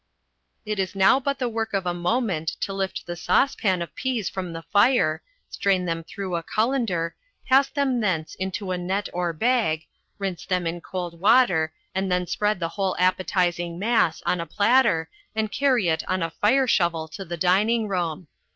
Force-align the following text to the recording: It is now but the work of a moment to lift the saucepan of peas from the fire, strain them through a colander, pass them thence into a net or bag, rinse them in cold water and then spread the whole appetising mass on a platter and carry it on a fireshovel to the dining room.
It 0.65 0.79
is 0.79 0.95
now 0.95 1.19
but 1.19 1.37
the 1.37 1.47
work 1.47 1.75
of 1.75 1.85
a 1.85 1.93
moment 1.93 2.47
to 2.61 2.73
lift 2.73 3.05
the 3.05 3.15
saucepan 3.15 3.83
of 3.83 3.93
peas 3.93 4.29
from 4.29 4.51
the 4.51 4.63
fire, 4.63 5.21
strain 5.47 5.85
them 5.85 6.03
through 6.03 6.35
a 6.35 6.41
colander, 6.41 7.13
pass 7.45 7.69
them 7.69 7.99
thence 8.01 8.33
into 8.33 8.71
a 8.71 8.79
net 8.79 9.09
or 9.13 9.31
bag, 9.31 9.85
rinse 10.17 10.43
them 10.47 10.65
in 10.65 10.81
cold 10.81 11.19
water 11.19 11.71
and 11.93 12.11
then 12.11 12.25
spread 12.25 12.59
the 12.59 12.69
whole 12.69 12.95
appetising 12.97 13.77
mass 13.77 14.23
on 14.25 14.39
a 14.41 14.47
platter 14.47 15.07
and 15.35 15.51
carry 15.51 15.87
it 15.87 16.03
on 16.09 16.23
a 16.23 16.31
fireshovel 16.41 17.07
to 17.09 17.23
the 17.23 17.37
dining 17.37 17.87
room. 17.87 18.27